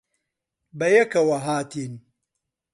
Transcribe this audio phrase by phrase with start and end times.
[0.79, 1.93] بەیەکەوە ھاتین.